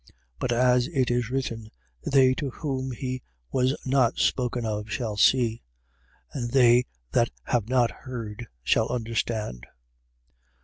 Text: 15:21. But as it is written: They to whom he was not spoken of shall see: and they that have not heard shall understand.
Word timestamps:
15:21. 0.01 0.09
But 0.39 0.51
as 0.51 0.87
it 0.87 1.11
is 1.11 1.29
written: 1.29 1.69
They 2.03 2.33
to 2.33 2.49
whom 2.49 2.89
he 2.91 3.21
was 3.51 3.77
not 3.85 4.17
spoken 4.17 4.65
of 4.65 4.89
shall 4.89 5.15
see: 5.15 5.61
and 6.33 6.49
they 6.49 6.85
that 7.11 7.29
have 7.43 7.69
not 7.69 7.91
heard 7.91 8.47
shall 8.63 8.89
understand. 8.89 9.67